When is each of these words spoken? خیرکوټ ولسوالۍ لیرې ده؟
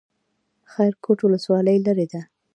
خیرکوټ 0.71 1.19
ولسوالۍ 1.23 1.77
لیرې 1.85 2.05
ده؟ 2.11 2.21